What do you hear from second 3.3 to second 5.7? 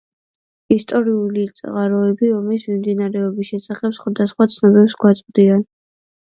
შესახებ სხვადასხვა ცნობებს გვაწვდიან.